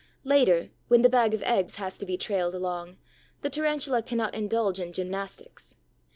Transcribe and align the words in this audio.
Later, 0.23 0.71
when 0.87 1.03
the 1.03 1.09
bag 1.09 1.35
of 1.35 1.43
eggs 1.43 1.75
has 1.75 1.95
to 1.99 2.07
be 2.07 2.17
trailed 2.17 2.55
along, 2.55 2.97
the 3.43 3.51
Tarantula 3.51 4.01
cannot 4.01 4.33
indulge 4.33 4.79
in 4.79 4.93
gymnastics. 4.93 5.77